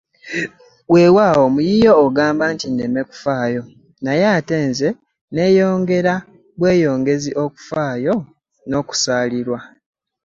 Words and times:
Weewaawo 0.93 1.45
mu 1.53 1.61
yiyo 1.69 1.93
ogamba 2.05 2.43
nti 2.53 2.65
nneme 2.69 3.01
kufaayo, 3.09 3.61
naye 4.03 4.25
ate 4.37 4.55
nze 4.69 4.89
nneeyongera 5.31 6.13
bweyongezi 6.59 7.31
okufaayo 7.43 8.13
n'okusaalirwa. 8.69 9.59